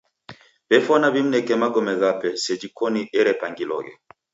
[0.69, 3.93] W'efwana w'imneke magome ghape seji koni erepangiloghe.